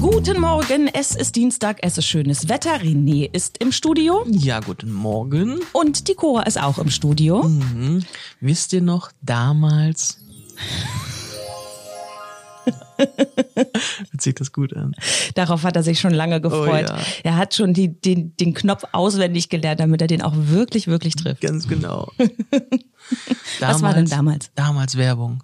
[0.00, 2.74] Guten Morgen, es ist Dienstag, es ist schönes Wetter.
[2.80, 5.58] René ist im Studio Ja, guten Morgen.
[5.72, 7.42] und die Cora ist auch im Studio.
[7.42, 8.04] Mhm.
[8.40, 10.18] Wisst ihr noch damals?
[14.18, 14.94] Sich das gut an?
[15.34, 16.86] Darauf hat er sich schon lange gefreut.
[16.90, 16.98] Oh ja.
[17.24, 21.16] Er hat schon die, den, den Knopf auswendig gelernt, damit er den auch wirklich, wirklich
[21.16, 21.40] trifft.
[21.40, 22.10] Ganz genau.
[23.60, 24.50] Was war denn damals?
[24.54, 25.42] Damals Werbung.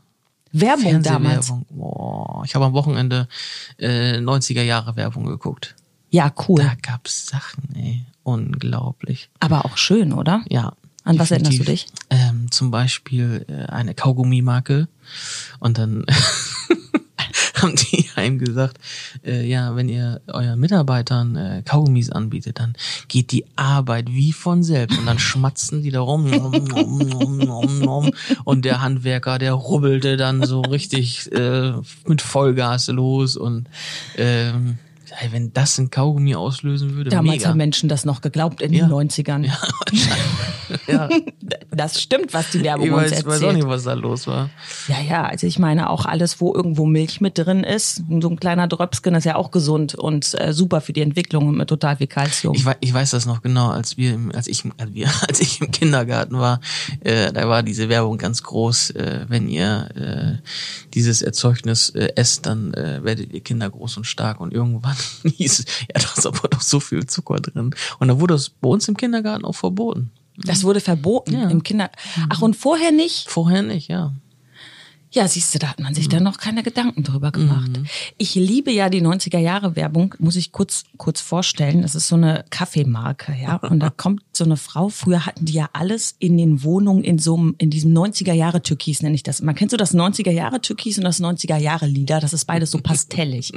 [0.55, 1.53] Werbung damals.
[1.71, 3.29] Boah, ich habe am Wochenende
[3.79, 5.75] äh, 90er Jahre Werbung geguckt.
[6.11, 6.63] Ja, cool.
[6.63, 8.05] Da gab's Sachen, ey.
[8.23, 9.31] Unglaublich.
[9.41, 10.45] Aber auch schön, oder?
[10.49, 10.75] Ja.
[11.03, 11.93] An was erinnerst du definitiv.
[12.09, 14.89] Ähm, zum Beispiel äh, eine Kaugummimarke.
[15.59, 16.07] Und dann
[17.65, 18.79] haben die einem gesagt,
[19.25, 22.75] äh, ja, wenn ihr euren Mitarbeitern äh, Kaugummis anbietet, dann
[23.09, 24.99] geht die Arbeit wie von selbst.
[24.99, 26.31] Und dann schmatzen die da rum.
[28.45, 31.73] Und der Handwerker, der rubbelte dann so richtig äh,
[32.07, 33.37] mit Vollgas los.
[33.37, 33.69] Und
[34.17, 34.79] ähm,
[35.21, 37.49] ey, wenn das ein Kaugummi auslösen würde, Damals mega.
[37.51, 38.87] haben Menschen das noch geglaubt in Ja.
[38.87, 39.45] den 90ern.
[39.47, 39.57] ja,
[40.87, 41.09] ja.
[41.71, 43.27] Das stimmt, was die Werbung Ich uns weiß, erzählt.
[43.27, 44.49] weiß auch nicht, was da los war.
[44.89, 48.39] Ja, ja, also ich meine auch alles, wo irgendwo Milch mit drin ist, so ein
[48.39, 51.97] kleiner Dröpsken ist ja auch gesund und äh, super für die Entwicklung und mit total
[51.97, 52.55] viel Kalzium.
[52.55, 55.41] Ich weiß, ich weiß das noch genau, als wir, im, als ich, als wir, als
[55.41, 56.61] ich im Kindergarten war,
[57.01, 58.91] äh, da war diese Werbung ganz groß.
[58.91, 60.49] Äh, wenn ihr äh,
[60.95, 64.41] dieses Erzeugnis äh, esst, dann äh, werdet ihr Kinder groß und stark.
[64.41, 67.75] Und irgendwann hieß es, ja, da ist aber doch so viel Zucker drin.
[67.99, 70.11] Und dann wurde es bei uns im Kindergarten auch verboten.
[70.37, 71.49] Das wurde verboten Ja.
[71.49, 71.91] im Kinder.
[72.29, 73.29] Ach und vorher nicht?
[73.31, 74.13] Vorher nicht, ja.
[75.13, 75.95] Ja, siehst du, da hat man Mhm.
[75.95, 77.71] sich dann noch keine Gedanken drüber gemacht.
[78.19, 81.83] Ich liebe ja die 90er Jahre Werbung, muss ich kurz kurz vorstellen.
[81.83, 83.55] Das ist so eine Kaffeemarke, ja.
[83.71, 84.89] Und da kommt so eine Frau.
[84.89, 88.63] Früher hatten die ja alles in den Wohnungen in so einem, in diesem 90er Jahre
[88.63, 89.43] Türkis nenne ich das.
[89.43, 92.21] Man kennt so das 90er Jahre Türkis und das 90er Jahre Lieder.
[92.21, 93.53] Das ist beides so pastellig.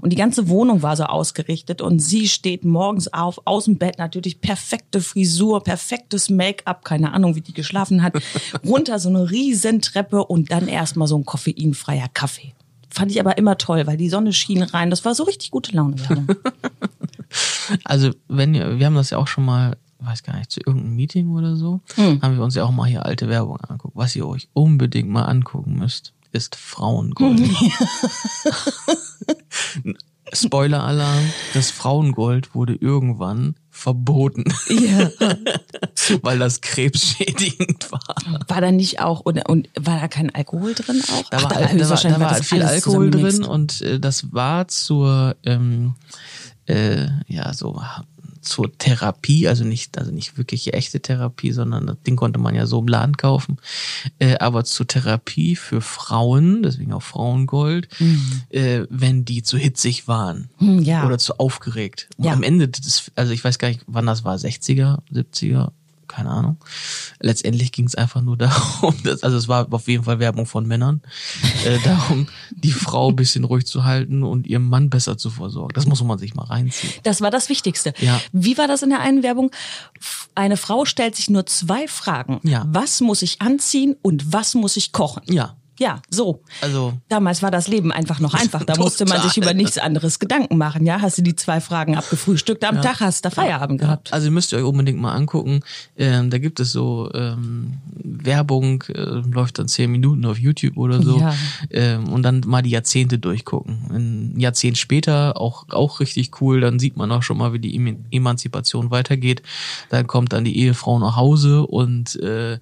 [0.00, 3.98] Und die ganze Wohnung war so ausgerichtet und sie steht morgens auf, aus dem Bett
[3.98, 8.14] natürlich perfekte Frisur, perfektes Make-up, keine Ahnung, wie die geschlafen hat,
[8.64, 12.54] runter so eine riesen Treppe und dann erstmal so ein koffeinfreier Kaffee.
[12.90, 14.90] Fand ich aber immer toll, weil die Sonne schien rein.
[14.90, 15.96] Das war so richtig gute Laune.
[17.84, 21.30] Also, wenn wir haben das ja auch schon mal, weiß gar nicht, zu irgendeinem Meeting
[21.30, 23.96] oder so, haben wir uns ja auch mal hier alte Werbung angeguckt.
[23.96, 27.40] Was ihr euch unbedingt mal angucken müsst, ist Frauengold.
[30.34, 35.10] Spoiler-Alarm, das Frauengold wurde irgendwann verboten, ja.
[36.22, 38.14] weil das krebsschädigend war.
[38.48, 41.28] War da nicht auch, und, und war da kein Alkohol drin auch?
[41.28, 44.32] Da Ach, war, da war, da war das halt viel Alkohol drin und äh, das
[44.32, 45.96] war zur ähm,
[46.66, 47.82] äh, ja so
[48.42, 52.66] zur Therapie, also nicht also nicht wirklich echte Therapie, sondern das Ding konnte man ja
[52.66, 53.58] so im Laden kaufen,
[54.18, 57.88] äh, aber zur Therapie für Frauen, deswegen auch Frauengold,
[58.50, 61.06] äh, wenn die zu hitzig waren Hm, ja.
[61.06, 62.08] oder zu aufgeregt.
[62.16, 62.32] Und Ja.
[62.32, 65.70] am Ende des, also ich weiß gar nicht, wann das war, 60er, 70er,
[66.12, 66.58] keine Ahnung.
[67.20, 70.66] Letztendlich ging es einfach nur darum, dass, also es war auf jeden Fall Werbung von
[70.66, 71.00] Männern,
[71.64, 75.72] äh, darum, die Frau ein bisschen ruhig zu halten und ihrem Mann besser zu versorgen.
[75.74, 76.92] Das muss man sich mal reinziehen.
[77.02, 77.94] Das war das Wichtigste.
[77.98, 78.20] Ja.
[78.32, 79.50] Wie war das in der einen Werbung?
[80.34, 82.40] Eine Frau stellt sich nur zwei Fragen.
[82.42, 82.64] Ja.
[82.68, 85.22] Was muss ich anziehen und was muss ich kochen?
[85.26, 86.42] Ja, Ja, so.
[86.60, 88.62] also Damals war das Leben einfach noch einfach.
[88.64, 90.84] Da musste man sich über nichts anderes Gedanken machen.
[90.86, 94.12] Ja, hast du die zwei Fragen abgefrühstückt am Tag, hast du Feierabend gehabt.
[94.12, 95.60] Also ihr müsst ihr euch unbedingt mal angucken.
[95.96, 101.02] Ähm, da gibt es so ähm, Werbung, äh, läuft dann zehn Minuten auf YouTube oder
[101.02, 101.18] so.
[101.18, 101.34] Ja.
[101.70, 103.78] Ähm, und dann mal die Jahrzehnte durchgucken.
[103.90, 107.74] Ein Jahrzehnt später, auch, auch richtig cool, dann sieht man auch schon mal, wie die
[107.78, 109.42] Eman- Emanzipation weitergeht.
[109.88, 112.58] Dann kommt dann die Ehefrau nach Hause und äh,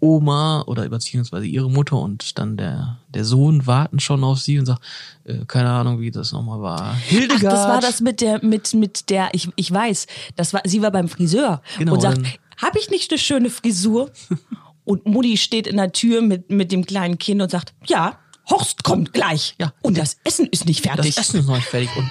[0.00, 4.66] Oma oder beziehungsweise ihre Mutter und dann der, der Sohn warten schon auf sie und
[4.66, 4.82] sagt,
[5.24, 6.80] äh, keine Ahnung, wie das nochmal war.
[6.94, 7.52] Ach, Hildegard.
[7.52, 10.06] das war das mit der, mit, mit der, ich, ich weiß,
[10.36, 12.20] das war, sie war beim Friseur Genau, und sagt,
[12.56, 14.10] habe ich nicht eine schöne Frisur?
[14.86, 18.18] Und Mutti steht in der Tür mit, mit dem kleinen Kind und sagt, ja,
[18.50, 19.54] Horst kommt gleich.
[19.58, 19.72] Ja.
[19.80, 21.16] Und das Essen ist nicht Das fertig.
[21.16, 21.88] Essen ist noch nicht fertig.
[21.96, 22.10] Und,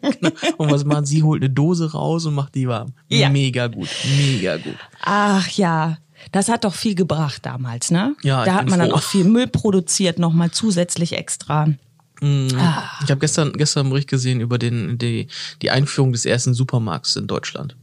[0.20, 0.30] genau.
[0.58, 1.22] und was macht sie?
[1.22, 2.92] Holt eine Dose raus und macht die warm.
[3.08, 3.28] Ja.
[3.28, 3.88] Mega gut.
[4.16, 4.76] Mega gut.
[5.02, 5.98] Ach ja,
[6.32, 8.16] das hat doch viel gebracht damals, ne?
[8.22, 8.96] Ja, ich da hat man dann froh.
[8.96, 11.68] auch viel Müll produziert, nochmal zusätzlich extra.
[12.20, 12.54] Ich
[13.10, 15.28] habe gestern, gestern einen Bericht gesehen über den, die,
[15.62, 17.76] die Einführung des ersten Supermarkts in Deutschland.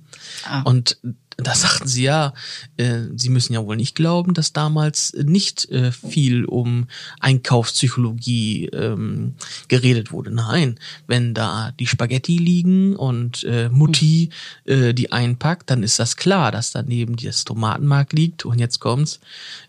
[0.45, 0.61] Ah.
[0.61, 0.97] Und
[1.37, 2.33] da sagten sie ja,
[2.77, 6.87] äh, sie müssen ja wohl nicht glauben, dass damals nicht äh, viel um
[7.19, 9.35] Einkaufspsychologie ähm,
[9.67, 10.31] geredet wurde.
[10.31, 14.29] Nein, wenn da die Spaghetti liegen und äh, Mutti
[14.65, 19.19] äh, die einpackt, dann ist das klar, dass daneben das Tomatenmark liegt und jetzt kommt's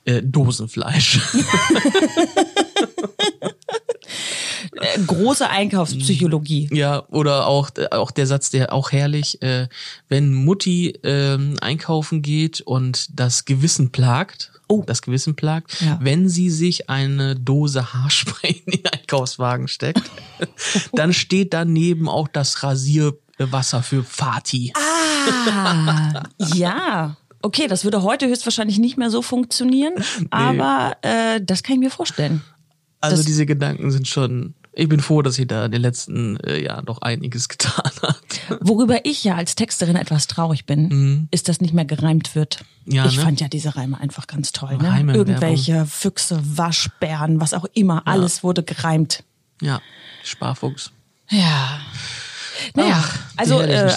[0.04, 1.20] äh, Dosenfleisch.
[5.06, 6.68] große Einkaufspsychologie.
[6.72, 9.68] Ja, oder auch, auch der Satz, der auch herrlich, äh,
[10.08, 14.82] wenn Mutti ähm, einkaufen geht und das Gewissen plagt, Oh.
[14.86, 15.98] das Gewissen plagt, Ja.
[16.00, 20.02] wenn sie sich eine Dose Haarspray in den Einkaufswagen steckt,
[20.94, 24.72] dann steht daneben auch das Rasierwasser für Fati.
[24.76, 26.22] Ah,
[26.54, 27.16] ja.
[27.42, 29.94] Okay, das würde heute höchstwahrscheinlich nicht mehr so funktionieren,
[30.30, 32.42] aber äh, das kann ich mir vorstellen.
[33.00, 34.54] Also das- diese Gedanken sind schon.
[34.74, 38.22] Ich bin froh, dass sie da in den letzten äh, Jahren noch einiges getan hat.
[38.60, 42.64] Worüber ich ja als Texterin etwas traurig bin, ist, dass nicht mehr gereimt wird.
[42.86, 42.94] Mhm.
[42.94, 43.22] Ja, ich ne?
[43.22, 44.76] fand ja diese Reime einfach ganz toll.
[44.78, 44.88] Ne?
[44.88, 49.24] Reime Irgendwelche Füchse, Waschbären, was auch immer, alles wurde gereimt.
[49.60, 49.80] Ja,
[50.24, 50.90] Sparfuchs.
[51.28, 51.80] Ja.
[52.74, 53.90] Naja, Ach, also äh,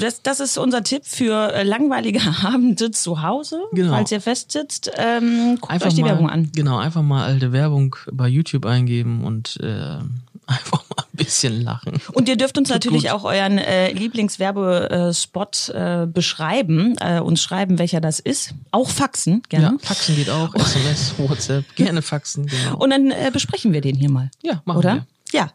[0.00, 3.60] das, das ist unser Tipp für äh, langweilige Abende zu Hause.
[3.72, 3.92] Genau.
[3.92, 6.50] Falls ihr festsitzt, ähm, guckt Einfach euch die mal, Werbung an.
[6.54, 9.66] Genau, einfach mal alte Werbung bei YouTube eingeben und äh,
[10.46, 12.00] einfach mal ein bisschen lachen.
[12.12, 13.12] Und ihr dürft uns Tut natürlich gut.
[13.12, 18.54] auch euren äh, Lieblingswerbespot äh, beschreiben, äh, uns schreiben, welcher das ist.
[18.70, 19.78] Auch faxen, Ja, gerne.
[19.80, 22.76] Faxen geht auch, SMS, WhatsApp, gerne Faxen, genau.
[22.76, 24.30] Und dann äh, besprechen wir den hier mal.
[24.42, 24.94] Ja, machen Oder?
[24.94, 25.06] wir.
[25.32, 25.50] Ja.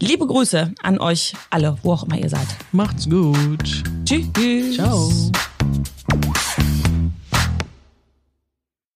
[0.00, 2.46] Liebe Grüße an euch alle, wo auch immer ihr seid.
[2.72, 3.82] Macht's gut.
[4.04, 4.76] Tschüss.
[4.76, 5.10] Ciao.